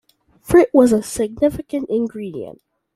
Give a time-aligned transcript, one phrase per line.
[0.43, 2.59] Frit was a significant ingredient.